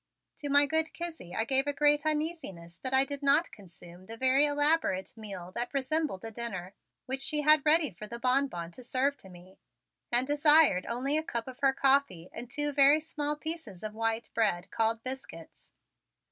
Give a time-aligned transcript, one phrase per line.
[0.37, 4.17] To my good Kizzie I gave a great uneasiness that I did not consume the
[4.17, 6.73] very elaborate meal that resembled a dinner,
[7.05, 9.59] which she had ready for the Bonbon to serve to me,
[10.11, 14.31] and desired only a cup of her coffee and two very small pieces of white
[14.33, 15.69] bread called biscuits.